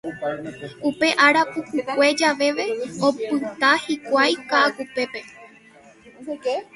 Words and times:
Upe 0.89 1.07
ára 1.25 1.41
pukukue 1.53 2.07
javeve 2.21 2.65
opyta 3.07 3.69
hikuái 3.83 4.33
Ka'akupépe. 4.49 5.21